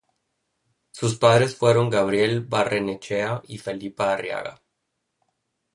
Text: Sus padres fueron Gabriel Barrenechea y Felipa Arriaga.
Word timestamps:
Sus 0.89 1.15
padres 1.19 1.55
fueron 1.55 1.91
Gabriel 1.91 2.41
Barrenechea 2.43 3.43
y 3.47 3.59
Felipa 3.59 4.11
Arriaga. 4.11 4.59